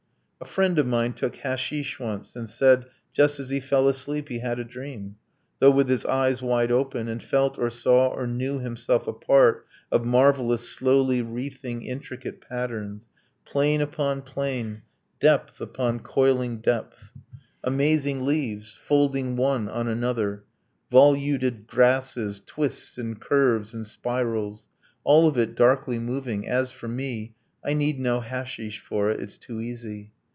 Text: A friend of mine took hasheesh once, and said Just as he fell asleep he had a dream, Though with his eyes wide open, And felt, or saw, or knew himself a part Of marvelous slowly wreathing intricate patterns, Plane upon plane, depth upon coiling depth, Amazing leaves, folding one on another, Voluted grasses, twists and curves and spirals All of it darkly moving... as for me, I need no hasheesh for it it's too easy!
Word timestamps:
A 0.41 0.47
friend 0.53 0.79
of 0.79 0.87
mine 0.87 1.13
took 1.13 1.35
hasheesh 1.35 1.99
once, 1.99 2.35
and 2.35 2.49
said 2.49 2.87
Just 3.13 3.39
as 3.39 3.51
he 3.51 3.59
fell 3.59 3.87
asleep 3.87 4.27
he 4.29 4.39
had 4.39 4.57
a 4.57 4.63
dream, 4.63 5.17
Though 5.59 5.69
with 5.69 5.87
his 5.87 6.03
eyes 6.03 6.41
wide 6.41 6.71
open, 6.71 7.07
And 7.07 7.21
felt, 7.21 7.59
or 7.59 7.69
saw, 7.69 8.07
or 8.07 8.25
knew 8.25 8.57
himself 8.57 9.07
a 9.07 9.13
part 9.13 9.67
Of 9.91 10.03
marvelous 10.03 10.67
slowly 10.67 11.21
wreathing 11.21 11.83
intricate 11.83 12.41
patterns, 12.41 13.07
Plane 13.45 13.81
upon 13.81 14.23
plane, 14.23 14.81
depth 15.19 15.61
upon 15.61 15.99
coiling 15.99 16.57
depth, 16.57 17.11
Amazing 17.63 18.25
leaves, 18.25 18.75
folding 18.81 19.35
one 19.35 19.69
on 19.69 19.87
another, 19.87 20.43
Voluted 20.89 21.67
grasses, 21.67 22.41
twists 22.47 22.97
and 22.97 23.21
curves 23.21 23.75
and 23.75 23.85
spirals 23.85 24.65
All 25.03 25.27
of 25.27 25.37
it 25.37 25.53
darkly 25.53 25.99
moving... 25.99 26.47
as 26.49 26.71
for 26.71 26.87
me, 26.87 27.35
I 27.63 27.75
need 27.75 27.99
no 27.99 28.21
hasheesh 28.21 28.79
for 28.79 29.11
it 29.11 29.19
it's 29.19 29.37
too 29.37 29.59
easy! 29.61 30.11